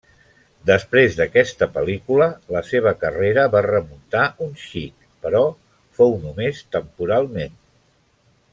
Després 0.67 1.17
d'aquesta 1.17 1.67
pel·lícula 1.75 2.27
la 2.55 2.63
seva 2.69 2.93
carrera 3.03 3.43
va 3.57 3.63
remuntar 3.67 4.23
un 4.47 4.57
xic, 4.63 5.07
però 5.27 5.43
fou 6.01 6.17
només 6.27 6.65
temporalment. 6.79 7.57